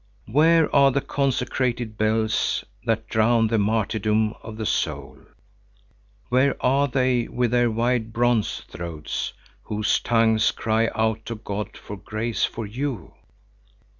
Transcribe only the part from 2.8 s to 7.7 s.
that drown the martyrdom of the soul? Where are they, with their